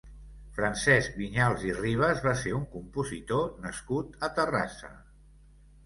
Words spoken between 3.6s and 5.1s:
nascut a Terrassa.